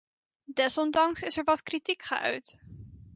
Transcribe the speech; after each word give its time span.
Desondanks 0.47 1.21
is 1.21 1.37
er 1.37 1.43
wat 1.43 1.63
kritiek 1.63 2.01
geuit. 2.03 2.59